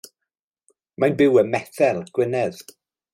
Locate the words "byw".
1.19-1.37